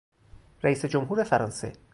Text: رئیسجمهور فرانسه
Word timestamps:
رئیسجمهور 0.63 1.23
فرانسه 1.23 1.73